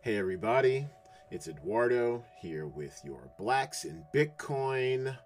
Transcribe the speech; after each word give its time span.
Hey, 0.00 0.16
everybody, 0.16 0.86
it's 1.32 1.48
Eduardo 1.48 2.24
here 2.40 2.68
with 2.68 3.00
your 3.04 3.32
Blacks 3.36 3.84
in 3.84 4.04
Bitcoin 4.14 5.18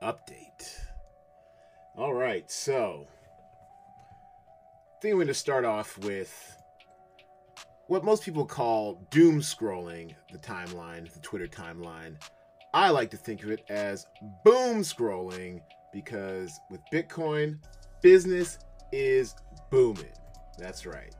update. 0.00 0.78
All 1.96 2.14
right, 2.14 2.48
so 2.48 3.08
I 4.96 5.00
think 5.02 5.10
I'm 5.10 5.18
going 5.18 5.26
to 5.26 5.34
start 5.34 5.64
off 5.64 5.98
with 5.98 6.56
what 7.88 8.04
most 8.04 8.22
people 8.22 8.46
call 8.46 9.04
doom 9.10 9.40
scrolling 9.40 10.14
the 10.30 10.38
timeline, 10.38 11.12
the 11.12 11.18
Twitter 11.18 11.48
timeline. 11.48 12.14
I 12.72 12.90
like 12.90 13.10
to 13.10 13.16
think 13.16 13.42
of 13.42 13.50
it 13.50 13.64
as 13.68 14.06
boom 14.44 14.82
scrolling 14.82 15.62
because 15.92 16.52
with 16.70 16.80
Bitcoin, 16.92 17.58
business 18.02 18.60
is 18.92 19.34
booming. 19.68 20.14
That's 20.58 20.86
right. 20.86 21.12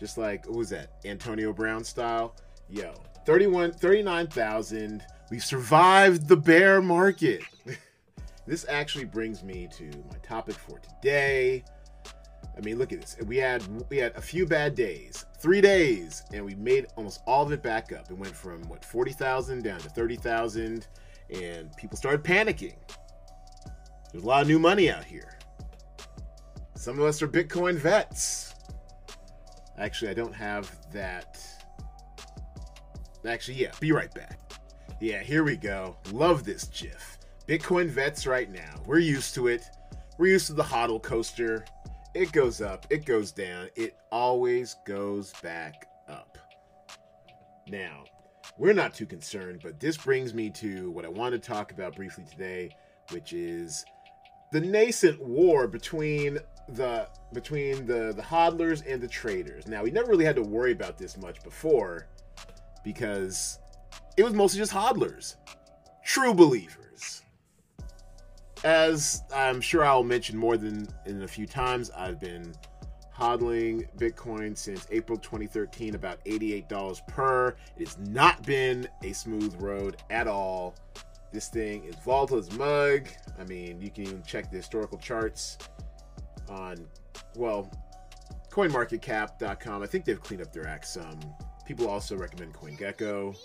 Just 0.00 0.18
like, 0.18 0.46
what 0.46 0.56
was 0.56 0.70
that? 0.70 0.92
Antonio 1.04 1.52
Brown 1.52 1.84
style? 1.84 2.36
Yo, 2.68 2.94
31, 3.26 3.72
39,000. 3.72 5.02
We 5.30 5.38
survived 5.38 6.28
the 6.28 6.36
bear 6.36 6.82
market. 6.82 7.42
this 8.46 8.66
actually 8.68 9.04
brings 9.04 9.42
me 9.42 9.68
to 9.76 9.84
my 9.84 10.18
topic 10.22 10.56
for 10.56 10.78
today. 10.78 11.64
I 12.56 12.60
mean, 12.60 12.78
look 12.78 12.92
at 12.92 13.00
this. 13.00 13.16
We 13.26 13.36
had 13.36 13.64
we 13.90 13.96
had 13.96 14.14
a 14.16 14.20
few 14.20 14.46
bad 14.46 14.74
days, 14.74 15.24
three 15.40 15.60
days, 15.60 16.22
and 16.32 16.44
we 16.44 16.54
made 16.54 16.86
almost 16.96 17.20
all 17.26 17.44
of 17.44 17.52
it 17.52 17.62
back 17.62 17.92
up. 17.92 18.10
It 18.10 18.16
went 18.16 18.34
from 18.34 18.62
what 18.68 18.84
forty 18.84 19.12
thousand 19.12 19.64
down 19.64 19.80
to 19.80 19.88
thirty 19.88 20.16
thousand, 20.16 20.86
and 21.30 21.74
people 21.76 21.96
started 21.96 22.22
panicking. 22.22 22.76
There's 24.12 24.22
a 24.22 24.26
lot 24.26 24.42
of 24.42 24.48
new 24.48 24.60
money 24.60 24.88
out 24.88 25.04
here. 25.04 25.36
Some 26.76 26.98
of 26.98 27.04
us 27.04 27.22
are 27.22 27.28
Bitcoin 27.28 27.76
vets. 27.76 28.53
Actually, 29.78 30.10
I 30.10 30.14
don't 30.14 30.34
have 30.34 30.70
that. 30.92 31.38
Actually, 33.26 33.56
yeah, 33.58 33.72
be 33.80 33.92
right 33.92 34.12
back. 34.14 34.38
Yeah, 35.00 35.20
here 35.20 35.44
we 35.44 35.56
go. 35.56 35.96
Love 36.12 36.44
this 36.44 36.64
GIF. 36.64 37.18
Bitcoin 37.48 37.88
vets 37.88 38.26
right 38.26 38.50
now. 38.50 38.82
We're 38.86 38.98
used 38.98 39.34
to 39.34 39.48
it. 39.48 39.64
We're 40.18 40.32
used 40.32 40.46
to 40.46 40.52
the 40.52 40.62
hodl 40.62 41.02
coaster. 41.02 41.64
It 42.14 42.30
goes 42.30 42.60
up, 42.60 42.86
it 42.90 43.04
goes 43.04 43.32
down, 43.32 43.68
it 43.74 43.96
always 44.12 44.76
goes 44.86 45.32
back 45.42 45.88
up. 46.08 46.38
Now, 47.66 48.04
we're 48.56 48.72
not 48.72 48.94
too 48.94 49.06
concerned, 49.06 49.60
but 49.64 49.80
this 49.80 49.96
brings 49.96 50.32
me 50.32 50.48
to 50.50 50.92
what 50.92 51.04
I 51.04 51.08
want 51.08 51.32
to 51.32 51.40
talk 51.40 51.72
about 51.72 51.96
briefly 51.96 52.24
today, 52.30 52.70
which 53.10 53.32
is 53.32 53.84
the 54.52 54.60
nascent 54.60 55.20
war 55.20 55.66
between 55.66 56.38
the 56.68 57.08
between 57.32 57.86
the 57.86 58.12
the 58.14 58.22
hodlers 58.22 58.82
and 58.86 59.00
the 59.00 59.08
traders. 59.08 59.66
Now, 59.66 59.82
we 59.82 59.90
never 59.90 60.10
really 60.10 60.24
had 60.24 60.36
to 60.36 60.42
worry 60.42 60.72
about 60.72 60.98
this 60.98 61.16
much 61.16 61.42
before 61.42 62.06
because 62.84 63.58
it 64.16 64.22
was 64.22 64.32
mostly 64.32 64.58
just 64.58 64.72
hodlers, 64.72 65.36
true 66.04 66.34
believers. 66.34 67.22
As 68.62 69.22
I'm 69.34 69.60
sure 69.60 69.84
I'll 69.84 70.04
mention 70.04 70.38
more 70.38 70.56
than 70.56 70.88
in 71.04 71.22
a 71.22 71.28
few 71.28 71.46
times, 71.46 71.90
I've 71.90 72.18
been 72.18 72.54
hodling 73.16 73.86
Bitcoin 73.98 74.56
since 74.56 74.86
April 74.90 75.18
2013, 75.18 75.94
about 75.94 76.24
$88 76.24 77.06
per. 77.06 77.56
It 77.76 77.88
has 77.88 77.98
not 77.98 78.44
been 78.44 78.88
a 79.02 79.12
smooth 79.12 79.54
road 79.60 79.96
at 80.10 80.26
all. 80.26 80.74
This 81.32 81.48
thing 81.48 81.84
is 81.84 81.96
volatile 82.04 82.38
as 82.38 82.50
mug. 82.52 83.08
I 83.38 83.44
mean, 83.44 83.80
you 83.80 83.90
can 83.90 84.04
even 84.04 84.22
check 84.22 84.50
the 84.50 84.56
historical 84.56 84.98
charts 84.98 85.58
on, 86.48 86.86
well, 87.36 87.70
coinmarketcap.com. 88.50 89.82
I 89.82 89.86
think 89.86 90.04
they've 90.04 90.20
cleaned 90.20 90.42
up 90.42 90.52
their 90.52 90.66
act 90.66 90.86
some. 90.86 91.18
People 91.66 91.88
also 91.88 92.16
recommend 92.16 92.54
CoinGecko. 92.54 93.36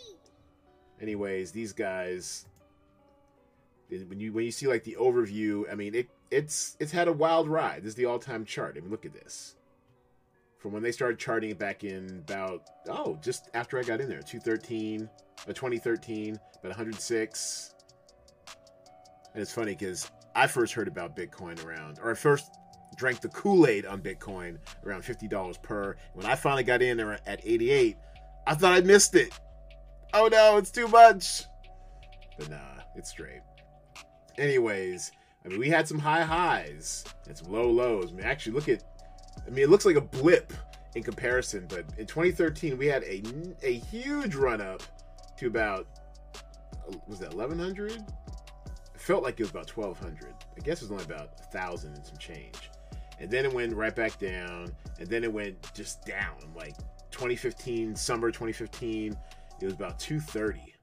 Anyways, 1.01 1.51
these 1.51 1.71
guys 1.71 2.45
when 3.89 4.19
you 4.19 4.31
when 4.31 4.45
you 4.45 4.51
see 4.51 4.67
like 4.67 4.83
the 4.83 4.97
overview, 4.99 5.71
I 5.71 5.75
mean 5.75 5.95
it 5.95 6.09
it's 6.31 6.77
it's 6.79 6.91
had 6.91 7.07
a 7.07 7.13
wild 7.13 7.47
ride. 7.47 7.83
This 7.83 7.89
is 7.89 7.95
the 7.95 8.05
all-time 8.05 8.45
chart. 8.45 8.75
I 8.77 8.81
mean, 8.81 8.91
look 8.91 9.05
at 9.05 9.13
this. 9.13 9.55
From 10.59 10.73
when 10.73 10.83
they 10.83 10.91
started 10.91 11.17
charting 11.17 11.51
it 11.51 11.57
back 11.59 11.83
in 11.83 12.23
about 12.27 12.69
oh, 12.87 13.17
just 13.21 13.49
after 13.53 13.79
I 13.79 13.83
got 13.83 14.01
in 14.01 14.09
there, 14.09 14.21
213, 14.21 15.09
uh, 15.47 15.53
2013, 15.53 16.35
about 16.59 16.69
106. 16.69 17.73
And 19.33 19.41
it's 19.41 19.53
funny 19.53 19.71
because 19.71 20.09
I 20.35 20.47
first 20.47 20.73
heard 20.73 20.87
about 20.87 21.15
Bitcoin 21.15 21.63
around, 21.65 21.99
or 22.03 22.11
I 22.11 22.13
first 22.13 22.51
drank 22.99 23.21
the 23.21 23.29
Kool 23.29 23.65
Aid 23.65 23.85
on 23.85 24.01
Bitcoin 24.01 24.57
around 24.85 25.03
$50 25.03 25.63
per. 25.63 25.95
When 26.13 26.25
I 26.25 26.35
finally 26.35 26.63
got 26.63 26.81
in 26.81 26.97
there 26.97 27.17
at 27.25 27.39
88, 27.43 27.95
I 28.45 28.53
thought 28.53 28.73
I 28.73 28.81
missed 28.81 29.15
it. 29.15 29.31
Oh 30.13 30.27
no, 30.27 30.57
it's 30.57 30.69
too 30.69 30.87
much. 30.87 31.43
But 32.37 32.49
nah, 32.49 32.83
it's 32.95 33.09
straight. 33.09 33.41
Anyways, 34.37 35.11
I 35.45 35.47
mean, 35.47 35.59
we 35.59 35.69
had 35.69 35.87
some 35.87 35.97
high 35.97 36.23
highs 36.23 37.05
and 37.27 37.37
some 37.37 37.51
low 37.51 37.69
lows. 37.69 38.11
I 38.11 38.15
mean, 38.15 38.25
actually, 38.25 38.53
look 38.53 38.67
at, 38.67 38.83
I 39.47 39.49
mean, 39.49 39.63
it 39.63 39.69
looks 39.69 39.85
like 39.85 39.95
a 39.95 40.01
blip 40.01 40.51
in 40.95 41.03
comparison, 41.03 41.67
but 41.69 41.85
in 41.97 42.05
2013, 42.05 42.77
we 42.77 42.87
had 42.87 43.03
a, 43.03 43.23
a 43.63 43.73
huge 43.73 44.35
run 44.35 44.59
up 44.59 44.83
to 45.37 45.47
about, 45.47 45.87
was 47.07 47.19
that 47.19 47.33
1100? 47.33 47.91
It 47.93 48.03
felt 48.95 49.23
like 49.23 49.39
it 49.39 49.43
was 49.43 49.51
about 49.51 49.69
1200. 49.69 50.33
I 50.57 50.59
guess 50.61 50.81
it 50.81 50.89
was 50.89 50.91
only 50.91 51.05
about 51.05 51.39
1000 51.53 51.95
and 51.95 52.05
some 52.05 52.17
change. 52.17 52.68
And 53.19 53.29
then 53.29 53.45
it 53.45 53.53
went 53.53 53.75
right 53.75 53.95
back 53.95 54.17
down, 54.19 54.71
and 54.99 55.07
then 55.07 55.23
it 55.23 55.31
went 55.31 55.73
just 55.73 56.05
down. 56.05 56.37
Like 56.55 56.77
2015, 57.11 57.95
summer 57.95 58.29
2015, 58.29 59.15
it 59.61 59.65
was 59.65 59.73
about 59.73 59.99
230. 59.99 60.75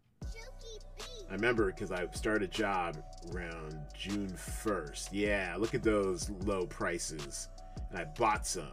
I 1.28 1.32
remember 1.32 1.66
because 1.66 1.90
I 1.90 2.06
started 2.12 2.42
a 2.50 2.52
job 2.52 2.96
around 3.32 3.78
June 3.98 4.28
1st. 4.28 5.08
Yeah, 5.12 5.56
look 5.58 5.74
at 5.74 5.82
those 5.82 6.30
low 6.44 6.66
prices. 6.66 7.48
And 7.90 7.98
I 7.98 8.04
bought 8.04 8.46
some. 8.46 8.70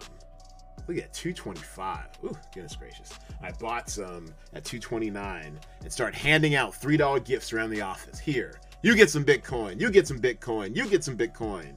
Look 0.87 0.97
at 0.97 1.13
225. 1.13 2.05
Ooh, 2.25 2.37
goodness 2.53 2.75
gracious. 2.75 3.11
I 3.41 3.51
bought 3.53 3.89
some 3.89 4.25
at 4.53 4.65
229 4.65 5.59
and 5.81 5.91
start 5.91 6.13
handing 6.13 6.55
out 6.55 6.73
$3 6.73 7.23
gifts 7.25 7.53
around 7.53 7.69
the 7.69 7.81
office. 7.81 8.19
Here, 8.19 8.59
you 8.83 8.95
get 8.95 9.09
some 9.09 9.23
Bitcoin. 9.23 9.79
You 9.79 9.89
get 9.89 10.07
some 10.07 10.19
Bitcoin. 10.19 10.75
You 10.75 10.87
get 10.89 11.03
some 11.03 11.17
Bitcoin. 11.17 11.75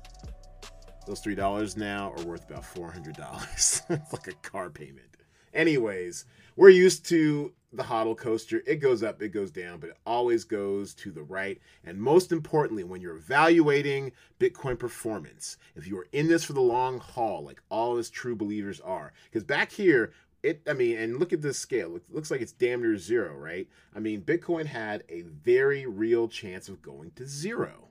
Those 1.06 1.22
$3 1.22 1.76
now 1.76 2.12
are 2.16 2.24
worth 2.24 2.50
about 2.50 2.64
$400. 2.64 3.82
it's 3.90 4.12
like 4.12 4.26
a 4.26 4.32
car 4.48 4.70
payment. 4.70 5.16
Anyways, 5.54 6.24
we're 6.56 6.70
used 6.70 7.06
to 7.06 7.52
the 7.72 7.84
hodl 7.84 8.16
coaster. 8.16 8.62
It 8.66 8.76
goes 8.76 9.02
up, 9.02 9.22
it 9.22 9.28
goes 9.28 9.50
down, 9.52 9.78
but 9.78 9.90
it 9.90 9.98
always 10.04 10.44
goes 10.44 10.94
to 10.94 11.12
the 11.12 11.22
right. 11.22 11.60
And 11.84 12.00
most 12.00 12.32
importantly, 12.32 12.82
when 12.82 13.00
you're 13.00 13.16
evaluating 13.16 14.12
Bitcoin 14.40 14.78
performance, 14.78 15.58
if 15.76 15.86
you 15.86 15.96
are 15.98 16.08
in 16.12 16.26
this 16.26 16.44
for 16.44 16.54
the 16.54 16.60
long 16.60 16.98
haul, 16.98 17.44
like 17.44 17.62
all 17.68 17.98
us 17.98 18.10
true 18.10 18.34
believers 18.34 18.80
are, 18.80 19.12
because 19.30 19.44
back 19.44 19.70
here, 19.70 20.12
it, 20.42 20.62
I 20.68 20.72
mean, 20.72 20.98
and 20.98 21.18
look 21.18 21.32
at 21.32 21.42
this 21.42 21.58
scale. 21.58 21.96
It 21.96 22.02
looks 22.10 22.30
like 22.30 22.40
it's 22.40 22.52
damn 22.52 22.80
near 22.80 22.96
zero, 22.96 23.34
right? 23.36 23.68
I 23.94 24.00
mean, 24.00 24.22
Bitcoin 24.22 24.66
had 24.66 25.04
a 25.08 25.22
very 25.22 25.86
real 25.86 26.28
chance 26.28 26.68
of 26.68 26.82
going 26.82 27.12
to 27.12 27.26
zero. 27.26 27.88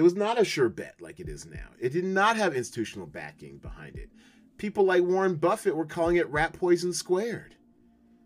It 0.00 0.02
was 0.02 0.16
not 0.16 0.40
a 0.40 0.46
sure 0.46 0.70
bet 0.70 0.94
like 0.98 1.20
it 1.20 1.28
is 1.28 1.44
now. 1.44 1.68
It 1.78 1.92
did 1.92 2.06
not 2.06 2.38
have 2.38 2.54
institutional 2.54 3.06
backing 3.06 3.58
behind 3.58 3.96
it. 3.96 4.08
People 4.56 4.84
like 4.84 5.02
Warren 5.02 5.34
Buffett 5.34 5.76
were 5.76 5.84
calling 5.84 6.16
it 6.16 6.26
rat 6.30 6.54
poison 6.54 6.94
squared. 6.94 7.54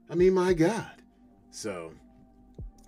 I 0.09 0.15
mean, 0.15 0.35
my 0.35 0.55
God. 0.55 1.03
So, 1.51 1.91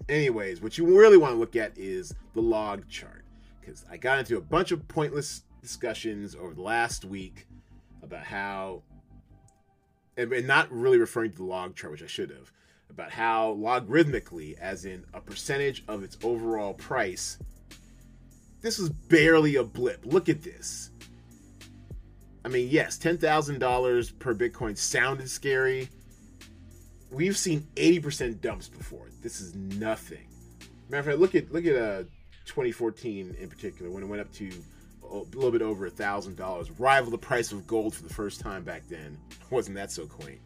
anyways, 0.08 0.62
what 0.62 0.78
you 0.78 0.86
really 0.86 1.16
want 1.16 1.34
to 1.34 1.36
look 1.36 1.56
at 1.56 1.76
is 1.76 2.14
the 2.34 2.40
log 2.40 2.88
chart. 2.88 3.24
Because 3.60 3.84
I 3.90 3.96
got 3.96 4.20
into 4.20 4.36
a 4.36 4.40
bunch 4.40 4.70
of 4.70 4.86
pointless 4.86 5.42
discussions 5.60 6.36
over 6.36 6.54
the 6.54 6.62
last 6.62 7.04
week 7.04 7.48
about 8.04 8.22
how, 8.22 8.84
and, 10.16 10.46
not 10.46 10.70
really 10.70 10.98
referring 10.98 11.32
to 11.32 11.38
the 11.38 11.42
log 11.42 11.74
chart, 11.74 11.90
which 11.90 12.04
I 12.04 12.06
should 12.06 12.30
have, 12.30 12.52
about 12.88 13.10
how 13.10 13.54
logarithmically, 13.54 14.56
as 14.60 14.84
in 14.84 15.04
a 15.12 15.20
percentage 15.20 15.82
of 15.88 16.04
its 16.04 16.16
overall 16.22 16.72
price, 16.72 17.38
this 18.66 18.78
was 18.78 18.90
barely 18.90 19.56
a 19.56 19.64
blip. 19.64 20.04
Look 20.04 20.28
at 20.28 20.42
this. 20.42 20.90
I 22.44 22.48
mean, 22.48 22.68
yes, 22.68 22.98
$10,000 22.98 24.18
per 24.18 24.34
Bitcoin 24.34 24.76
sounded 24.76 25.30
scary, 25.30 25.88
we've 27.10 27.36
seen 27.36 27.66
80% 27.76 28.40
dumps 28.40 28.68
before. 28.68 29.08
This 29.22 29.40
is 29.40 29.54
nothing. 29.54 30.26
Matter 30.88 31.00
of 31.00 31.06
fact, 31.06 31.18
look 31.18 31.34
at 31.34 31.52
look 31.52 31.66
at 31.66 31.76
uh 31.76 32.02
2014 32.44 33.36
in 33.40 33.48
particular 33.48 33.90
when 33.90 34.04
it 34.04 34.06
went 34.06 34.20
up 34.20 34.32
to 34.34 34.50
a 35.02 35.16
little 35.34 35.50
bit 35.50 35.62
over 35.62 35.86
a 35.86 35.90
thousand 35.90 36.36
dollars, 36.36 36.70
rival 36.72 37.10
the 37.10 37.18
price 37.18 37.50
of 37.50 37.66
gold 37.66 37.94
for 37.94 38.04
the 38.04 38.14
first 38.14 38.40
time 38.40 38.62
back 38.62 38.82
then. 38.88 39.18
Wasn't 39.50 39.76
that 39.76 39.90
so 39.90 40.06
quaint? 40.06 40.40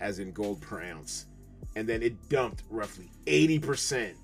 As 0.00 0.20
in 0.20 0.30
gold 0.32 0.60
per 0.60 0.80
ounce, 0.82 1.26
and 1.74 1.88
then 1.88 2.02
it 2.02 2.28
dumped 2.28 2.62
roughly 2.70 3.10
80% 3.26 4.14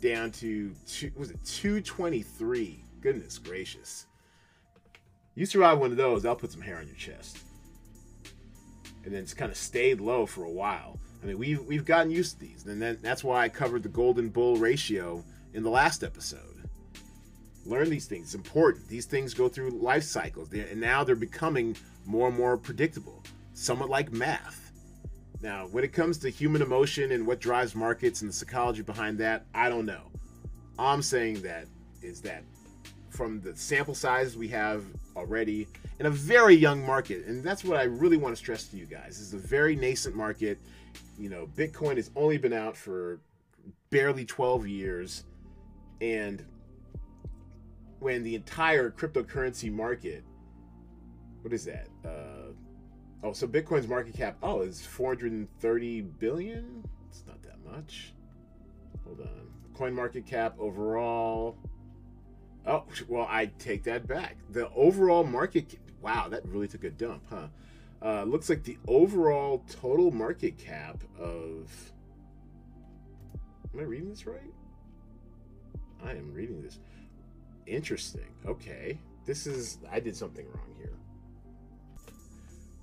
down 0.00 0.30
to 0.32 0.72
two, 0.86 1.10
was 1.16 1.30
it 1.30 1.44
223? 1.44 2.84
Goodness 3.00 3.38
gracious! 3.38 4.06
You 5.34 5.46
survive 5.46 5.78
one 5.78 5.90
of 5.90 5.96
those, 5.96 6.26
I'll 6.26 6.36
put 6.36 6.52
some 6.52 6.60
hair 6.62 6.78
on 6.78 6.86
your 6.86 6.96
chest. 6.96 7.38
and 9.04 9.14
then 9.14 9.22
it's 9.22 9.34
kind 9.34 9.50
of 9.50 9.56
stayed 9.56 10.00
low 10.00 10.26
for 10.26 10.44
a 10.44 10.50
while. 10.50 10.98
I 11.22 11.26
mean, 11.26 11.38
we've 11.38 11.62
we've 11.64 11.84
gotten 11.84 12.10
used 12.10 12.34
to 12.34 12.40
these, 12.40 12.64
and 12.66 12.80
then 12.80 12.98
that's 13.02 13.24
why 13.24 13.44
I 13.44 13.48
covered 13.48 13.82
the 13.82 13.88
golden 13.88 14.28
bull 14.28 14.56
ratio 14.56 15.24
in 15.54 15.62
the 15.62 15.70
last 15.70 16.02
episode. 16.02 16.68
Learn 17.66 17.90
these 17.90 18.06
things; 18.06 18.28
it's 18.28 18.34
important. 18.34 18.88
These 18.88 19.06
things 19.06 19.34
go 19.34 19.48
through 19.48 19.70
life 19.70 20.02
cycles, 20.04 20.52
and 20.52 20.80
now 20.80 21.04
they're 21.04 21.16
becoming 21.16 21.76
more 22.06 22.28
and 22.28 22.36
more 22.36 22.56
predictable, 22.56 23.22
somewhat 23.54 23.90
like 23.90 24.12
math. 24.12 24.69
Now, 25.42 25.66
when 25.68 25.84
it 25.84 25.92
comes 25.92 26.18
to 26.18 26.28
human 26.28 26.60
emotion 26.60 27.12
and 27.12 27.26
what 27.26 27.40
drives 27.40 27.74
markets 27.74 28.20
and 28.20 28.30
the 28.30 28.34
psychology 28.34 28.82
behind 28.82 29.18
that, 29.18 29.46
I 29.54 29.68
don't 29.70 29.86
know. 29.86 30.02
All 30.78 30.92
I'm 30.92 31.02
saying 31.02 31.42
that 31.42 31.66
is 32.02 32.20
that 32.22 32.44
from 33.08 33.40
the 33.40 33.56
sample 33.56 33.94
sizes 33.94 34.36
we 34.36 34.48
have 34.48 34.84
already 35.16 35.66
in 35.98 36.06
a 36.06 36.10
very 36.10 36.54
young 36.54 36.84
market, 36.84 37.26
and 37.26 37.42
that's 37.42 37.64
what 37.64 37.78
I 37.78 37.84
really 37.84 38.16
want 38.16 38.34
to 38.34 38.36
stress 38.36 38.64
to 38.68 38.76
you 38.76 38.86
guys. 38.86 39.18
Is 39.18 39.34
a 39.34 39.38
very 39.38 39.76
nascent 39.76 40.14
market. 40.14 40.58
You 41.18 41.28
know, 41.28 41.48
Bitcoin 41.56 41.96
has 41.96 42.10
only 42.16 42.38
been 42.38 42.52
out 42.52 42.76
for 42.76 43.20
barely 43.90 44.24
12 44.24 44.66
years, 44.66 45.24
and 46.00 46.44
when 47.98 48.22
the 48.22 48.34
entire 48.34 48.90
cryptocurrency 48.90 49.70
market, 49.70 50.24
what 51.42 51.52
is 51.52 51.64
that? 51.66 51.88
Uh, 52.04 52.52
oh, 53.22 53.32
so 53.32 53.46
Bitcoin's 53.46 53.88
market 53.88 54.14
cap, 54.14 54.36
oh, 54.42 54.62
is 54.62 54.84
430 54.84 56.00
billion. 56.02 56.84
It's 57.08 57.24
not 57.26 57.42
that 57.42 57.58
much. 57.64 58.12
Hold 59.04 59.20
on. 59.20 59.50
Coin 59.74 59.94
market 59.94 60.26
cap 60.26 60.54
overall 60.58 61.56
Oh, 62.66 62.84
well, 63.08 63.26
I 63.28 63.46
take 63.58 63.84
that 63.84 64.06
back. 64.06 64.36
The 64.50 64.68
overall 64.70 65.24
market, 65.24 65.78
wow, 66.02 66.28
that 66.28 66.46
really 66.46 66.68
took 66.68 66.84
a 66.84 66.90
dump, 66.90 67.24
huh? 67.30 67.48
Uh, 68.02 68.24
looks 68.24 68.48
like 68.48 68.64
the 68.64 68.78
overall 68.86 69.64
total 69.68 70.10
market 70.10 70.58
cap 70.58 71.02
of. 71.18 71.92
Am 73.72 73.80
I 73.80 73.82
reading 73.82 74.08
this 74.08 74.26
right? 74.26 74.52
I 76.04 76.12
am 76.12 76.32
reading 76.32 76.62
this. 76.62 76.78
Interesting. 77.66 78.34
Okay. 78.46 78.98
This 79.26 79.46
is. 79.46 79.78
I 79.90 80.00
did 80.00 80.16
something 80.16 80.46
wrong 80.46 80.74
here. 80.78 80.92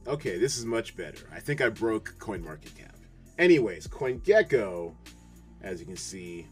Okay, 0.08 0.38
this 0.38 0.58
is 0.58 0.64
much 0.64 0.96
better. 0.96 1.28
I 1.36 1.42
think 1.42 1.60
I 1.60 1.68
broke 1.68 2.16
CoinMarketCap. 2.18 2.96
Anyways, 3.38 3.90
CoinGecko, 3.90 4.94
as 5.62 5.82
you 5.82 5.86
can 5.86 5.98
see, 5.98 6.48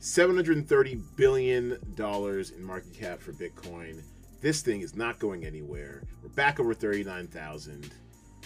730 0.00 0.96
billion 1.14 1.78
dollars 1.94 2.50
in 2.50 2.64
market 2.64 2.92
cap 2.92 3.20
for 3.20 3.32
Bitcoin. 3.32 4.02
This 4.40 4.62
thing 4.62 4.80
is 4.80 4.96
not 4.96 5.20
going 5.20 5.46
anywhere. 5.46 6.02
We're 6.24 6.28
back 6.30 6.58
over 6.58 6.74
39,000. 6.74 7.94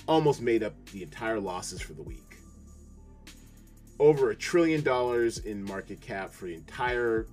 Almost 0.07 0.43
made 0.43 0.63
up 0.63 0.75
the 0.93 1.03
entire 1.03 1.41
losses 1.41 1.81
for 1.81 1.95
the 1.95 2.03
week. 2.03 2.37
Over 3.99 4.31
a 4.31 4.37
trillion 4.37 4.83
dollars 4.83 5.39
in 5.39 5.65
market 5.65 6.03
cap 6.03 6.31
for 6.35 6.45
the 6.45 6.55
entire 6.55 7.27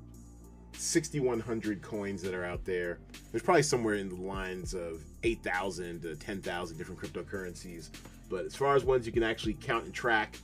6,100 0.77 1.81
coins 1.81 2.22
that 2.22 2.33
are 2.33 2.45
out 2.45 2.66
there. 2.66 3.00
There's 3.31 3.44
probably 3.44 3.63
somewhere 3.63 3.95
in 3.95 4.10
the 4.10 4.16
lines 4.16 4.74
of 4.74 5.01
8,000 5.24 6.01
to 6.01 6.16
10,000 6.16 6.77
different 6.77 7.00
cryptocurrencies. 7.00 7.89
But 8.30 8.45
as 8.45 8.56
far 8.56 8.75
as 8.75 8.83
ones 8.83 9.06
you 9.06 9.12
can 9.12 9.24
actually 9.24 9.54
count 9.54 9.86
and 9.86 9.94
track, 9.94 10.38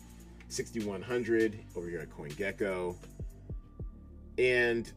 6,100 0.50 1.60
over 1.76 1.88
here 1.88 2.00
at 2.00 2.10
CoinGecko. 2.10 2.96
And 4.38 4.92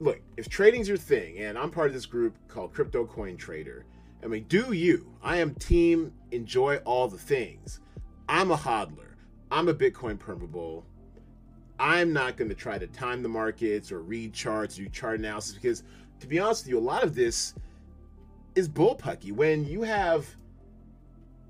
look, 0.00 0.20
if 0.36 0.48
trading's 0.48 0.88
your 0.88 0.96
thing, 0.96 1.38
and 1.38 1.58
I'm 1.58 1.70
part 1.70 1.88
of 1.88 1.94
this 1.94 2.06
group 2.06 2.36
called 2.48 2.72
Crypto 2.72 3.06
Coin 3.06 3.36
Trader, 3.36 3.84
I 4.22 4.26
mean, 4.26 4.44
do 4.48 4.72
you? 4.72 5.14
I 5.22 5.36
am 5.36 5.54
team 5.54 6.12
enjoy 6.32 6.76
all 6.78 7.08
the 7.08 7.18
things. 7.18 7.80
I'm 8.28 8.50
a 8.50 8.56
hodler. 8.56 9.14
I'm 9.50 9.68
a 9.68 9.74
Bitcoin 9.74 10.18
permabull. 10.18 10.82
I'm 11.78 12.12
not 12.12 12.36
going 12.36 12.48
to 12.48 12.54
try 12.54 12.78
to 12.78 12.86
time 12.86 13.22
the 13.22 13.28
markets 13.28 13.92
or 13.92 14.00
read 14.00 14.32
charts, 14.32 14.76
do 14.76 14.88
chart 14.88 15.18
analysis, 15.18 15.54
because 15.54 15.82
to 16.20 16.26
be 16.26 16.38
honest 16.38 16.64
with 16.64 16.70
you, 16.70 16.78
a 16.78 16.80
lot 16.80 17.04
of 17.04 17.14
this 17.14 17.54
is 18.54 18.68
bullpucky. 18.68 19.32
When 19.32 19.64
you 19.64 19.82
have, 19.82 20.26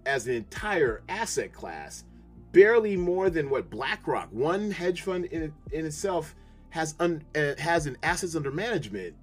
as 0.04 0.26
an 0.26 0.34
entire 0.34 1.02
asset 1.08 1.52
class, 1.52 2.04
barely 2.52 2.96
more 2.96 3.30
than 3.30 3.48
what 3.48 3.70
BlackRock, 3.70 4.28
one 4.30 4.70
hedge 4.70 5.02
fund 5.02 5.26
in, 5.26 5.52
in 5.72 5.86
itself, 5.86 6.34
has 6.70 6.94
un, 7.00 7.24
uh, 7.34 7.54
has 7.58 7.86
an 7.86 7.96
assets 8.02 8.36
under 8.36 8.50
management, 8.50 9.14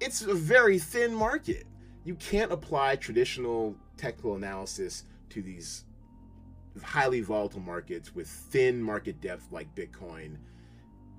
it's 0.00 0.22
a 0.22 0.34
very 0.34 0.78
thin 0.78 1.14
market. 1.14 1.64
You 2.04 2.16
can't 2.16 2.52
apply 2.52 2.96
traditional 2.96 3.76
technical 3.96 4.34
analysis 4.34 5.04
to 5.30 5.40
these 5.40 5.84
highly 6.82 7.20
volatile 7.20 7.60
markets 7.60 8.14
with 8.14 8.28
thin 8.28 8.82
market 8.82 9.20
depth 9.20 9.50
like 9.50 9.74
Bitcoin 9.74 10.36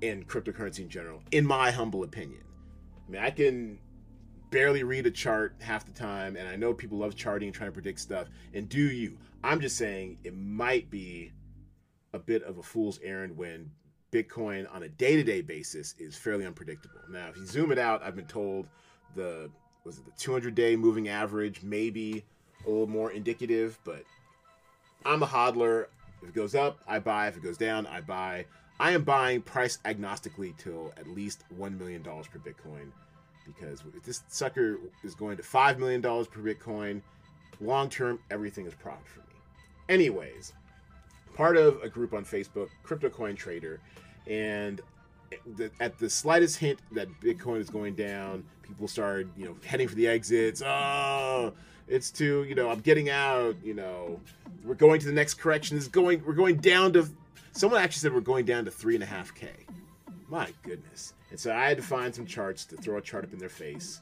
and 0.02 0.28
cryptocurrency 0.28 0.80
in 0.80 0.90
general, 0.90 1.22
in 1.32 1.46
my 1.46 1.72
humble 1.72 2.04
opinion. 2.04 2.44
I 3.08 3.12
mean, 3.12 3.22
I 3.22 3.30
can 3.30 3.80
barely 4.50 4.84
read 4.84 5.06
a 5.08 5.12
chart 5.12 5.56
half 5.62 5.86
the 5.86 5.92
time, 5.92 6.36
and 6.36 6.48
I 6.48 6.56
know 6.56 6.74
people 6.74 6.98
love 6.98 7.16
charting 7.16 7.48
and 7.48 7.56
trying 7.56 7.70
to 7.70 7.74
predict 7.74 8.00
stuff, 8.00 8.28
and 8.54 8.70
do 8.70 8.82
you. 8.82 9.18
I'm 9.44 9.60
just 9.60 9.78
saying 9.78 10.20
it 10.24 10.36
might 10.36 10.90
be 10.90 11.32
a 12.14 12.20
bit 12.20 12.44
of 12.44 12.60
a 12.60 12.64
fool's 12.64 13.00
errand 13.04 13.36
when 13.36 13.72
Bitcoin 14.12 14.72
on 14.74 14.84
a 14.84 14.90
day 14.90 15.16
to 15.16 15.24
day 15.24 15.42
basis 15.42 15.96
is 15.98 16.16
fairly 16.16 16.46
unpredictable. 16.46 17.00
Now, 17.10 17.28
if 17.30 17.38
you 17.38 17.46
zoom 17.46 17.72
it 17.72 17.80
out, 17.80 18.04
I've 18.04 18.16
been 18.16 18.26
told 18.26 18.68
the 19.16 19.50
was 19.84 19.98
it 19.98 20.06
the 20.06 20.12
200 20.12 20.56
day 20.56 20.76
moving 20.76 21.10
average 21.10 21.62
maybe 21.64 22.24
a 22.66 22.70
little 22.70 22.88
more 22.88 23.12
indicative, 23.12 23.78
but 23.84 24.04
I'm 25.06 25.24
a 25.24 25.28
hodler. 25.28 25.88
If 26.22 26.30
it 26.30 26.36
goes 26.36 26.56
up, 26.56 26.80
I 26.88 27.00
buy. 27.00 27.28
If 27.28 27.38
it 27.38 27.44
goes 27.44 27.58
down, 27.58 27.86
I 27.88 28.02
buy. 28.02 28.46
I 28.80 28.92
am 28.92 29.04
buying 29.04 29.42
price 29.42 29.78
agnostically 29.86 30.56
till 30.58 30.94
at 30.98 31.08
least 31.08 31.44
$1 31.58 31.78
million 31.78 32.02
per 32.02 32.40
Bitcoin 32.40 32.92
because 33.46 33.84
this 34.06 34.24
sucker 34.30 34.78
is 35.04 35.16
going 35.16 35.38
to 35.38 35.44
$5 35.44 35.78
million 35.78 36.02
per 36.02 36.42
Bitcoin, 36.42 37.02
long 37.60 37.90
term, 37.90 38.20
everything 38.32 38.66
is 38.66 38.74
profit 38.74 39.08
for 39.08 39.20
me. 39.20 39.36
Anyways, 39.90 40.54
part 41.36 41.58
of 41.58 41.82
a 41.84 41.90
group 41.90 42.14
on 42.14 42.24
Facebook, 42.24 42.70
Crypto 42.84 43.10
Coin 43.10 43.36
Trader, 43.36 43.80
and 44.28 44.82
the, 45.56 45.72
at 45.80 45.98
the 45.98 46.10
slightest 46.10 46.58
hint 46.58 46.80
that 46.92 47.08
Bitcoin 47.22 47.60
is 47.60 47.70
going 47.70 47.96
down, 47.96 48.44
people 48.62 48.88
start 48.88 49.28
you 49.38 49.46
know 49.46 49.56
heading 49.66 49.88
for 49.88 49.96
the 49.96 50.08
exits. 50.08 50.62
Oh, 50.66 51.54
it's 51.88 52.12
too 52.12 52.44
you 52.44 52.56
know 52.56 52.70
I'm 52.70 52.82
getting 52.82 53.10
out. 53.10 53.56
You 53.64 53.74
know, 53.74 54.20
we're 54.64 54.76
going 54.76 55.00
to 55.00 55.06
the 55.06 55.14
next 55.14 55.36
correction. 55.36 55.78
Is 55.78 55.88
going 55.88 56.24
we're 56.26 56.34
going 56.34 56.58
down 56.58 56.94
to. 56.94 57.08
Someone 57.52 57.82
actually 57.82 58.00
said 58.00 58.14
we're 58.14 58.22
going 58.22 58.46
down 58.46 58.66
to 58.66 58.72
three 58.72 58.96
and 58.96 59.04
a 59.04 59.08
half 59.08 59.34
k. 59.36 59.50
My 60.28 60.50
goodness! 60.64 61.14
And 61.30 61.40
so 61.40 61.54
I 61.54 61.68
had 61.68 61.78
to 61.78 61.84
find 61.84 62.14
some 62.14 62.26
charts 62.26 62.66
to 62.66 62.78
throw 62.78 62.98
a 62.98 63.02
chart 63.02 63.24
up 63.24 63.34
in 63.34 63.40
their 63.40 63.50
face. 63.50 64.02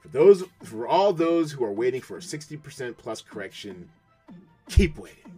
For 0.00 0.08
those, 0.08 0.44
for 0.62 0.86
all 0.86 1.14
those 1.14 1.50
who 1.50 1.64
are 1.64 1.72
waiting 1.72 2.02
for 2.02 2.18
a 2.18 2.20
60% 2.20 2.96
plus 2.98 3.22
correction, 3.22 3.88
keep 4.68 4.98
waiting. 4.98 5.32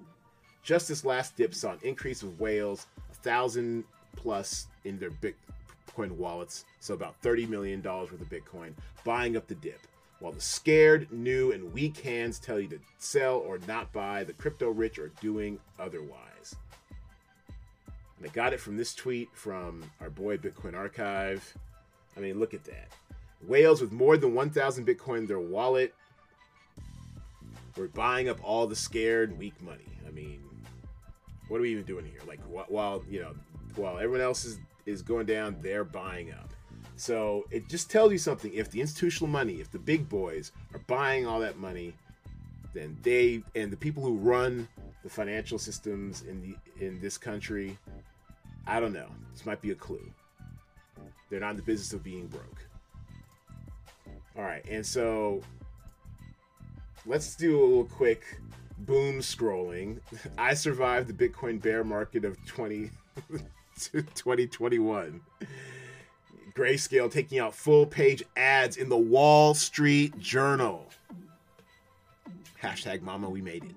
Just 0.64 0.88
this 0.88 1.04
last 1.04 1.36
dip 1.36 1.54
saw 1.54 1.72
an 1.72 1.78
increase 1.82 2.22
of 2.22 2.40
whales, 2.40 2.88
a 3.10 3.14
thousand 3.14 3.84
plus 4.16 4.66
in 4.84 4.98
their 4.98 5.10
Bitcoin 5.10 6.10
wallets, 6.12 6.64
so 6.80 6.94
about 6.94 7.20
$30 7.22 7.48
million 7.48 7.82
worth 7.82 8.12
of 8.12 8.28
Bitcoin, 8.28 8.72
buying 9.04 9.36
up 9.36 9.46
the 9.46 9.54
dip. 9.54 9.80
While 10.18 10.32
the 10.32 10.40
scared, 10.40 11.12
new, 11.12 11.52
and 11.52 11.72
weak 11.74 11.98
hands 11.98 12.38
tell 12.38 12.58
you 12.58 12.68
to 12.68 12.80
sell 12.98 13.36
or 13.36 13.58
not 13.68 13.92
buy, 13.92 14.24
the 14.24 14.32
crypto 14.32 14.70
rich 14.70 14.98
are 14.98 15.12
doing 15.20 15.58
otherwise. 15.78 16.56
And 18.18 18.26
I 18.26 18.30
got 18.32 18.54
it 18.54 18.60
from 18.60 18.76
this 18.78 18.94
tweet 18.94 19.28
from 19.34 19.84
our 20.00 20.08
boy 20.08 20.38
Bitcoin 20.38 20.74
Archive. 20.74 21.54
I 22.16 22.20
mean, 22.20 22.38
look 22.38 22.54
at 22.54 22.64
that. 22.64 22.88
Whales 23.46 23.82
with 23.82 23.92
more 23.92 24.16
than 24.16 24.34
1,000 24.34 24.86
Bitcoin 24.86 25.18
in 25.18 25.26
their 25.26 25.38
wallet 25.38 25.94
were 27.76 27.88
buying 27.88 28.30
up 28.30 28.38
all 28.42 28.66
the 28.66 28.74
scared, 28.74 29.38
weak 29.38 29.60
money. 29.62 29.84
I 30.06 30.10
mean, 30.10 30.42
what 31.48 31.58
are 31.58 31.60
we 31.60 31.70
even 31.70 31.84
doing 31.84 32.06
here? 32.06 32.20
Like, 32.26 32.40
while, 32.40 33.04
you 33.10 33.20
know, 33.20 33.34
while 33.76 33.98
everyone 33.98 34.20
else 34.20 34.44
is 34.44 34.58
is 34.86 35.02
going 35.02 35.26
down, 35.26 35.56
they're 35.60 35.84
buying 35.84 36.32
up. 36.32 36.52
So 36.96 37.44
it 37.50 37.68
just 37.68 37.90
tells 37.90 38.12
you 38.12 38.18
something. 38.18 38.52
If 38.54 38.70
the 38.70 38.80
institutional 38.80 39.28
money, 39.28 39.54
if 39.54 39.70
the 39.70 39.78
big 39.78 40.08
boys 40.08 40.52
are 40.72 40.80
buying 40.86 41.26
all 41.26 41.40
that 41.40 41.58
money, 41.58 41.92
then 42.72 42.96
they 43.02 43.42
and 43.54 43.70
the 43.70 43.76
people 43.76 44.02
who 44.02 44.16
run 44.16 44.68
the 45.02 45.10
financial 45.10 45.58
systems 45.58 46.22
in 46.22 46.40
the 46.40 46.84
in 46.84 47.00
this 47.00 47.18
country, 47.18 47.76
I 48.66 48.80
don't 48.80 48.92
know. 48.92 49.08
This 49.32 49.44
might 49.44 49.60
be 49.60 49.72
a 49.72 49.74
clue. 49.74 50.10
They're 51.28 51.40
not 51.40 51.50
in 51.50 51.56
the 51.56 51.62
business 51.62 51.92
of 51.92 52.02
being 52.02 52.28
broke. 52.28 52.66
All 54.36 54.44
right, 54.44 54.64
and 54.68 54.84
so 54.84 55.42
let's 57.04 57.34
do 57.36 57.58
a 57.58 57.64
little 57.64 57.84
quick 57.84 58.22
boom 58.78 59.20
scrolling. 59.20 59.98
I 60.38 60.54
survived 60.54 61.08
the 61.08 61.28
Bitcoin 61.28 61.60
bear 61.60 61.84
market 61.84 62.24
of 62.24 62.36
20 62.46 62.90
2021. 63.76 65.20
Grayscale 66.54 67.10
taking 67.10 67.38
out 67.38 67.54
full 67.54 67.84
page 67.86 68.22
ads 68.36 68.78
in 68.78 68.88
the 68.88 68.96
Wall 68.96 69.54
Street 69.54 70.18
Journal. 70.18 70.88
Hashtag 72.62 73.02
mama, 73.02 73.28
we 73.28 73.42
made 73.42 73.64
it. 73.64 73.74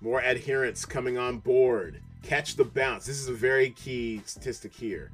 More 0.00 0.22
adherents 0.22 0.84
coming 0.84 1.16
on 1.16 1.38
board. 1.38 2.00
Catch 2.22 2.56
the 2.56 2.64
bounce. 2.64 3.06
This 3.06 3.20
is 3.20 3.28
a 3.28 3.32
very 3.32 3.70
key 3.70 4.20
statistic 4.26 4.74
here. 4.74 5.12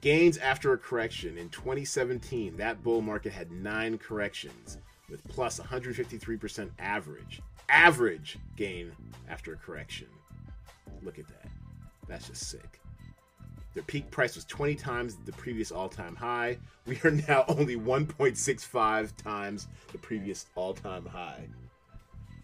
Gains 0.00 0.38
after 0.38 0.72
a 0.72 0.78
correction. 0.78 1.36
In 1.36 1.48
2017, 1.50 2.56
that 2.56 2.82
bull 2.82 3.02
market 3.02 3.32
had 3.32 3.50
nine 3.50 3.98
corrections 3.98 4.78
with 5.10 5.26
plus 5.28 5.60
153% 5.60 6.70
average. 6.78 7.42
Average 7.68 8.38
gain 8.56 8.92
after 9.28 9.52
a 9.52 9.56
correction. 9.56 10.06
Look 11.02 11.18
at 11.18 11.28
that. 11.28 11.50
That's 12.08 12.28
just 12.28 12.48
sick. 12.48 12.80
Their 13.74 13.84
peak 13.84 14.10
price 14.10 14.34
was 14.34 14.44
20 14.46 14.74
times 14.74 15.16
the 15.24 15.32
previous 15.32 15.70
all 15.70 15.88
time 15.88 16.16
high. 16.16 16.58
We 16.86 16.98
are 17.04 17.10
now 17.10 17.44
only 17.48 17.76
1.65 17.76 19.16
times 19.16 19.68
the 19.92 19.98
previous 19.98 20.46
all 20.56 20.74
time 20.74 21.06
high. 21.06 21.48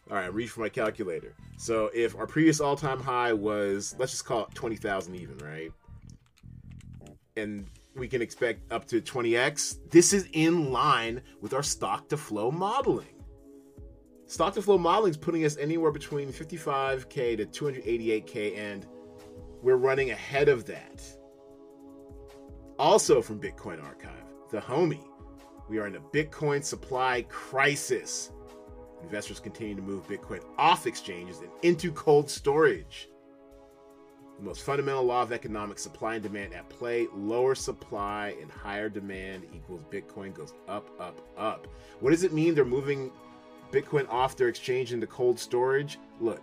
All 0.09 0.17
right, 0.17 0.33
read 0.33 0.49
for 0.49 0.61
my 0.61 0.69
calculator. 0.69 1.35
So 1.57 1.91
if 1.93 2.15
our 2.15 2.29
previous 2.29 2.61
all 2.61 2.77
time 2.77 3.01
high 3.01 3.33
was, 3.33 3.97
let's 3.99 4.13
just 4.13 4.25
call 4.25 4.43
it 4.43 4.55
20,000 4.55 5.17
even, 5.17 5.39
right? 5.39 5.73
And 7.37 7.67
we 7.97 8.07
can 8.07 8.23
expect 8.23 8.71
up 8.73 8.87
to 8.87 9.01
20x. 9.01 9.79
This 9.91 10.13
is 10.13 10.29
in 10.33 10.71
line 10.71 11.23
with 11.41 11.55
our 11.55 11.63
stock 11.63 12.09
to 12.11 12.17
flow 12.17 12.53
modeling. 12.53 13.16
Stock 14.28 14.54
to 14.54 14.62
flow 14.62 14.76
modeling 14.76 15.11
is 15.11 15.16
putting 15.16 15.45
us 15.45 15.56
anywhere 15.56 15.92
between 15.92 16.33
55k 16.33 17.37
to 17.37 17.47
288k, 17.47 18.59
and 18.59 18.85
we're 19.62 19.76
running 19.76 20.11
ahead 20.11 20.49
of 20.49 20.64
that. 20.66 21.02
Also 22.76 23.23
from 23.23 23.40
Bitcoin 23.40 23.83
Archive, 23.83 24.11
the 24.50 24.59
homie, 24.59 25.04
we 25.68 25.78
are 25.78 25.87
in 25.87 25.95
a 25.95 26.00
Bitcoin 26.00 26.64
supply 26.64 27.23
crisis. 27.28 28.33
Investors 29.00 29.38
continue 29.38 29.76
to 29.76 29.83
move 29.83 30.09
Bitcoin 30.09 30.42
off 30.59 30.88
exchanges 30.88 31.38
and 31.38 31.50
into 31.62 31.92
cold 31.92 32.28
storage. 32.28 33.09
The 34.38 34.45
most 34.45 34.62
fundamental 34.62 35.04
law 35.04 35.23
of 35.23 35.33
economic 35.33 35.78
supply 35.78 36.14
and 36.14 36.23
demand 36.23 36.52
at 36.52 36.68
play 36.68 37.06
lower 37.14 37.54
supply 37.54 38.35
and 38.40 38.50
higher 38.50 38.88
demand 38.88 39.45
equals 39.54 39.83
Bitcoin 39.90 40.35
goes 40.35 40.52
up, 40.68 40.90
up, 41.00 41.21
up. 41.38 41.68
What 42.00 42.11
does 42.11 42.25
it 42.25 42.33
mean 42.33 42.54
they're 42.54 42.64
moving 42.64 43.12
Bitcoin 43.73 44.09
off 44.09 44.37
their 44.37 44.49
exchange 44.49 44.93
into 44.93 45.07
cold 45.07 45.39
storage? 45.39 45.99
Look, 46.21 46.43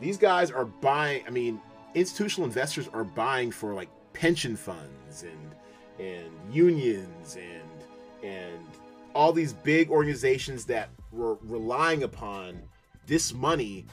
these 0.00 0.16
guys 0.16 0.50
are 0.50 0.64
buying, 0.64 1.24
I 1.26 1.30
mean, 1.30 1.60
institutional 1.94 2.46
investors 2.46 2.88
are 2.92 3.04
buying 3.04 3.50
for 3.50 3.74
like 3.74 3.88
pension 4.12 4.56
funds 4.56 5.24
and 5.24 5.54
and 5.98 6.30
unions 6.50 7.36
and 7.36 8.28
and 8.28 8.66
all 9.14 9.32
these 9.32 9.52
big 9.52 9.90
organizations 9.90 10.64
that 10.64 10.88
were 11.12 11.36
relying 11.42 12.02
upon 12.02 12.60
this 13.06 13.32
money 13.32 13.86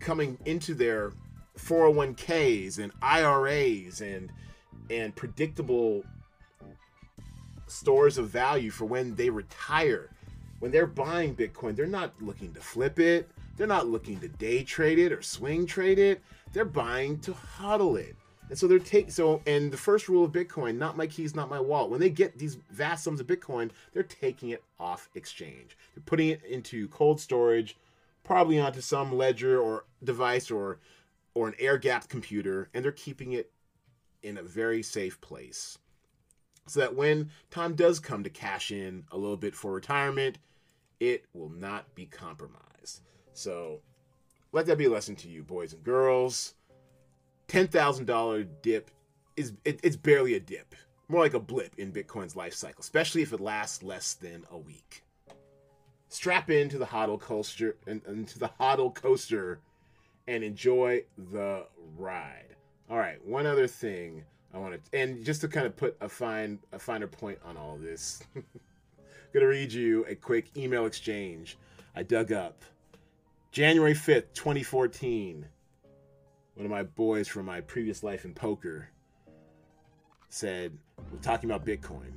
coming 0.00 0.38
into 0.46 0.74
their 0.74 1.12
401ks 1.58 2.78
and 2.78 2.92
IRAs 3.02 4.00
and 4.00 4.30
and 4.90 5.14
predictable 5.14 6.02
stores 7.66 8.18
of 8.18 8.28
value 8.28 8.70
for 8.70 8.84
when 8.84 9.14
they 9.14 9.30
retire. 9.30 10.10
When 10.62 10.70
they're 10.70 10.86
buying 10.86 11.34
Bitcoin, 11.34 11.74
they're 11.74 11.88
not 11.88 12.14
looking 12.22 12.54
to 12.54 12.60
flip 12.60 13.00
it. 13.00 13.28
They're 13.56 13.66
not 13.66 13.88
looking 13.88 14.20
to 14.20 14.28
day 14.28 14.62
trade 14.62 15.00
it 15.00 15.10
or 15.10 15.20
swing 15.20 15.66
trade 15.66 15.98
it. 15.98 16.22
They're 16.52 16.64
buying 16.64 17.18
to 17.22 17.32
hodl 17.32 17.98
it. 17.98 18.14
And 18.48 18.56
so 18.56 18.68
they're 18.68 18.78
taking 18.78 19.10
so 19.10 19.42
and 19.44 19.72
the 19.72 19.76
first 19.76 20.08
rule 20.08 20.24
of 20.24 20.30
Bitcoin, 20.30 20.76
not 20.76 20.96
my 20.96 21.08
keys, 21.08 21.34
not 21.34 21.50
my 21.50 21.58
wallet. 21.58 21.90
When 21.90 21.98
they 21.98 22.10
get 22.10 22.38
these 22.38 22.58
vast 22.70 23.02
sums 23.02 23.18
of 23.18 23.26
Bitcoin, 23.26 23.72
they're 23.92 24.04
taking 24.04 24.50
it 24.50 24.62
off 24.78 25.08
exchange. 25.16 25.76
They're 25.96 26.04
putting 26.06 26.28
it 26.28 26.44
into 26.44 26.86
cold 26.90 27.20
storage, 27.20 27.76
probably 28.22 28.60
onto 28.60 28.80
some 28.80 29.18
ledger 29.18 29.60
or 29.60 29.84
device 30.04 30.48
or 30.48 30.78
or 31.34 31.48
an 31.48 31.54
air 31.58 31.76
gapped 31.76 32.08
computer, 32.08 32.68
and 32.72 32.84
they're 32.84 32.92
keeping 32.92 33.32
it 33.32 33.50
in 34.22 34.38
a 34.38 34.42
very 34.44 34.84
safe 34.84 35.20
place. 35.20 35.76
So 36.68 36.78
that 36.78 36.94
when 36.94 37.30
time 37.50 37.74
does 37.74 37.98
come 37.98 38.22
to 38.22 38.30
cash 38.30 38.70
in 38.70 39.06
a 39.10 39.18
little 39.18 39.36
bit 39.36 39.56
for 39.56 39.72
retirement, 39.72 40.38
it 41.02 41.24
will 41.34 41.50
not 41.50 41.94
be 41.94 42.06
compromised. 42.06 43.02
So 43.32 43.80
let 44.52 44.66
that 44.66 44.78
be 44.78 44.84
a 44.84 44.90
lesson 44.90 45.16
to 45.16 45.28
you, 45.28 45.42
boys 45.42 45.72
and 45.72 45.82
girls 45.82 46.54
ten 47.52 47.68
thousand 47.68 48.06
dollar 48.06 48.44
dip 48.44 48.90
is 49.36 49.52
it, 49.64 49.78
it's 49.82 49.96
barely 49.96 50.34
a 50.34 50.40
dip, 50.40 50.74
more 51.08 51.20
like 51.20 51.34
a 51.34 51.40
blip 51.40 51.78
in 51.78 51.92
Bitcoin's 51.92 52.34
life 52.34 52.54
cycle, 52.54 52.80
especially 52.80 53.20
if 53.20 53.32
it 53.32 53.40
lasts 53.40 53.82
less 53.82 54.14
than 54.14 54.44
a 54.50 54.56
week. 54.56 55.04
Strap 56.08 56.50
into 56.50 56.78
the 56.78 56.86
hodl 56.86 57.20
coaster 57.20 57.76
and 57.86 58.00
into 58.06 58.38
the 58.38 58.50
hodl 58.58 58.94
coaster 58.94 59.60
and 60.26 60.42
enjoy 60.42 61.02
the 61.30 61.66
ride. 61.98 62.56
All 62.90 62.98
right, 62.98 63.22
one 63.26 63.44
other 63.44 63.66
thing 63.66 64.24
I 64.54 64.58
want 64.58 64.82
to, 64.82 64.98
and 64.98 65.22
just 65.22 65.42
to 65.42 65.48
kind 65.48 65.66
of 65.66 65.76
put 65.76 65.96
a 66.00 66.08
fine 66.08 66.58
a 66.72 66.78
finer 66.78 67.06
point 67.06 67.38
on 67.44 67.58
all 67.58 67.76
this, 67.76 68.22
I'm 69.32 69.40
gonna 69.40 69.48
read 69.48 69.72
you 69.72 70.04
a 70.10 70.14
quick 70.14 70.54
email 70.58 70.84
exchange 70.84 71.56
I 71.96 72.02
dug 72.02 72.32
up. 72.32 72.62
January 73.50 73.94
5th, 73.94 74.34
2014 74.34 75.46
one 76.54 76.66
of 76.66 76.70
my 76.70 76.82
boys 76.82 77.28
from 77.28 77.46
my 77.46 77.62
previous 77.62 78.02
life 78.02 78.26
in 78.26 78.34
poker 78.34 78.90
said, 80.28 80.76
We're 81.10 81.18
talking 81.20 81.50
about 81.50 81.64
Bitcoin. 81.64 82.12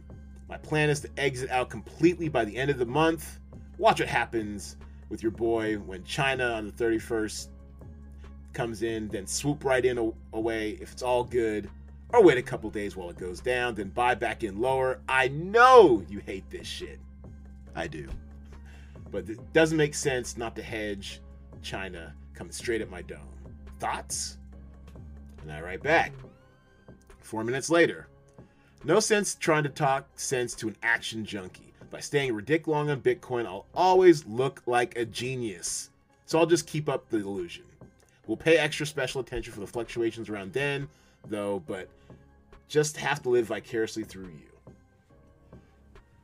My 0.50 0.58
plan 0.58 0.90
is 0.90 1.00
to 1.02 1.10
exit 1.18 1.50
out 1.52 1.70
completely 1.70 2.28
by 2.28 2.44
the 2.44 2.58
end 2.58 2.70
of 2.70 2.78
the 2.78 2.86
month. 2.86 3.40
Watch 3.78 4.02
what 4.02 4.10
happens 4.10 4.76
with 5.08 5.24
your 5.24 5.32
boy 5.32 5.78
when 5.78 6.04
China 6.04 6.52
on 6.52 6.66
the 6.66 6.74
31st 6.74 7.48
comes 8.52 8.84
in, 8.84 9.08
then 9.08 9.26
swoop 9.26 9.64
right 9.64 9.86
in 9.86 10.14
away 10.34 10.72
if 10.82 10.92
it's 10.92 11.02
all 11.02 11.24
good, 11.24 11.70
or 12.10 12.22
wait 12.22 12.38
a 12.38 12.42
couple 12.42 12.70
days 12.70 12.98
while 12.98 13.10
it 13.10 13.18
goes 13.18 13.40
down, 13.40 13.74
then 13.74 13.88
buy 13.90 14.16
back 14.16 14.44
in 14.44 14.60
lower. 14.60 15.00
I 15.08 15.30
know 15.30 16.04
you 16.10 16.20
hate 16.20 16.50
this 16.50 16.68
shit. 16.68 17.00
I 17.76 17.88
do. 17.88 18.08
But 19.12 19.30
it 19.30 19.54
doesn't 19.54 19.78
make 19.78 19.94
sense 19.94 20.38
not 20.38 20.56
to 20.56 20.64
hedge 20.64 21.22
China 21.62 22.14
coming 22.34 22.54
straight 22.54 22.82
at 22.82 22.90
my 22.90 23.02
dome. 23.02 23.20
Thoughts? 23.80 24.38
And 25.42 25.52
I 25.52 25.62
write 25.62 25.84
back. 25.84 26.12
Four 27.22 27.44
minutes 27.44 27.70
later. 27.70 28.08
No 28.84 29.00
sense 29.00 29.36
trying 29.36 29.64
to 29.64 29.70
talk 29.70 30.08
sense 30.16 30.54
to 30.56 30.68
an 30.68 30.76
action 30.84 31.26
junkie. 31.26 31.74
By 31.90 32.00
staying 32.00 32.34
ridiculous 32.34 32.76
long 32.76 32.90
on 32.90 33.02
Bitcoin, 33.02 33.46
I'll 33.46 33.68
always 33.74 34.26
look 34.26 34.62
like 34.66 34.98
a 34.98 35.06
genius. 35.06 35.90
So 36.26 36.40
I'll 36.40 36.46
just 36.46 36.68
keep 36.68 36.90
up 36.90 37.10
the 37.10 37.18
illusion. 37.18 37.64
We'll 38.28 38.38
pay 38.38 38.58
extra 38.58 38.86
special 38.86 39.22
attention 39.22 39.54
for 39.54 39.60
the 39.60 39.68
fluctuations 39.68 40.30
around 40.30 40.54
then, 40.54 40.88
though, 41.28 41.64
but 41.68 41.90
just 42.68 42.98
have 42.98 43.22
to 43.24 43.30
live 43.30 43.46
vicariously 43.46 44.04
through 44.04 44.30
you. 44.30 44.72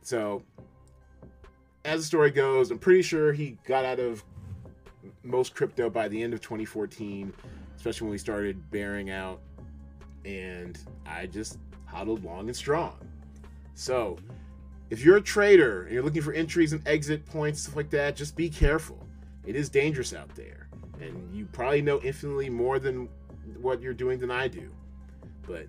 So, 0.02 0.42
as 1.84 2.00
the 2.00 2.06
story 2.06 2.30
goes, 2.30 2.70
I'm 2.70 2.78
pretty 2.78 3.02
sure 3.02 3.32
he 3.32 3.58
got 3.66 3.84
out 3.84 3.98
of 3.98 4.24
most 5.22 5.54
crypto 5.54 5.90
by 5.90 6.08
the 6.08 6.22
end 6.22 6.34
of 6.34 6.40
2014, 6.40 7.32
especially 7.76 8.04
when 8.06 8.12
we 8.12 8.18
started 8.18 8.70
bearing 8.70 9.10
out. 9.10 9.40
And 10.24 10.78
I 11.06 11.26
just 11.26 11.58
hodled 11.86 12.24
long 12.24 12.48
and 12.48 12.56
strong. 12.56 12.96
So, 13.74 14.18
if 14.90 15.04
you're 15.04 15.16
a 15.16 15.22
trader 15.22 15.84
and 15.84 15.92
you're 15.92 16.02
looking 16.02 16.22
for 16.22 16.32
entries 16.32 16.72
and 16.72 16.86
exit 16.86 17.24
points, 17.26 17.62
stuff 17.62 17.76
like 17.76 17.90
that, 17.90 18.14
just 18.14 18.36
be 18.36 18.48
careful. 18.48 18.98
It 19.46 19.56
is 19.56 19.68
dangerous 19.68 20.14
out 20.14 20.32
there. 20.36 20.68
And 21.00 21.34
you 21.34 21.46
probably 21.46 21.82
know 21.82 22.00
infinitely 22.02 22.50
more 22.50 22.78
than 22.78 23.08
what 23.60 23.80
you're 23.80 23.94
doing 23.94 24.20
than 24.20 24.30
I 24.30 24.48
do. 24.48 24.70
But 25.46 25.66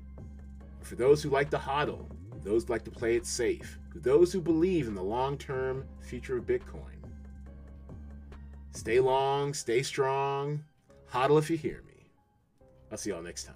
for 0.82 0.96
those 0.96 1.24
who 1.24 1.30
like 1.30 1.50
to 1.52 1.58
hodl, 1.58 2.06
those 2.44 2.66
who 2.66 2.74
like 2.74 2.84
to 2.84 2.92
play 2.92 3.16
it 3.16 3.26
safe, 3.26 3.80
those 3.96 4.34
who 4.34 4.42
believe 4.42 4.88
in 4.88 4.96
the 4.96 5.04
long 5.04 5.38
term 5.38 5.86
future 6.02 6.38
of 6.38 6.46
Bitcoin, 6.46 6.94
Stay 8.74 9.00
long, 9.00 9.54
stay 9.54 9.84
strong. 9.84 10.64
Hodl 11.12 11.38
if 11.38 11.50
you 11.50 11.58
hear 11.58 11.84
me. 11.88 12.10
I'll 12.92 12.98
see 12.98 13.12
y'all 13.12 13.22
next 13.22 13.46
time. 13.46 13.56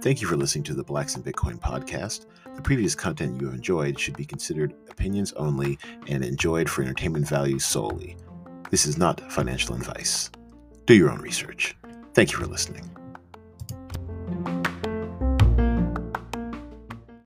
Thank 0.00 0.20
you 0.20 0.28
for 0.28 0.36
listening 0.36 0.64
to 0.64 0.74
the 0.74 0.84
Blacks 0.84 1.16
in 1.16 1.22
Bitcoin 1.22 1.58
podcast. 1.58 2.26
The 2.54 2.62
previous 2.62 2.94
content 2.94 3.40
you 3.40 3.46
have 3.46 3.56
enjoyed 3.56 3.98
should 3.98 4.16
be 4.16 4.24
considered 4.24 4.74
opinions 4.90 5.32
only 5.32 5.78
and 6.06 6.22
enjoyed 6.22 6.68
for 6.68 6.82
entertainment 6.82 7.26
value 7.26 7.58
solely. 7.58 8.16
This 8.70 8.86
is 8.86 8.96
not 8.96 9.32
financial 9.32 9.74
advice. 9.74 10.30
Do 10.86 10.94
your 10.94 11.10
own 11.10 11.20
research. 11.20 11.74
Thank 12.12 12.32
you 12.32 12.38
for 12.38 12.46
listening. 12.46 12.94